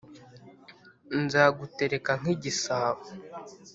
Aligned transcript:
nzagutereka 1.23 2.11
nk'igisabo 2.19 3.01